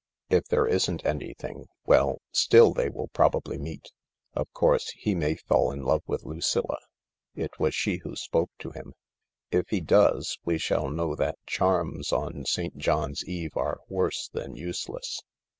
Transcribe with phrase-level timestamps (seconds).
[0.31, 3.91] If there isnt anything— well, still they will probably meet.
[4.33, 6.79] Of course he may fall in love with Lucilla
[7.35, 8.95] —it was she who spoke to him.
[9.51, 12.75] If he does, we shall know that charms on St.
[12.79, 15.21] John's Eve are worse than useless.